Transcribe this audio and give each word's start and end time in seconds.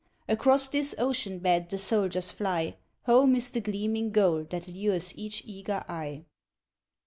Across 0.27 0.69
this 0.69 0.95
ocean 0.97 1.37
bed 1.37 1.69
the 1.69 1.77
soldiers 1.77 2.31
fly 2.31 2.75
Home 3.03 3.35
is 3.35 3.51
the 3.51 3.61
gleaming 3.61 4.09
goal 4.09 4.43
that 4.49 4.67
lures 4.67 5.15
each 5.15 5.43
eager 5.45 5.85
eye. 5.87 6.25